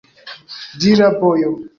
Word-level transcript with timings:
Dira 0.79 1.07
bojo! 1.19 1.51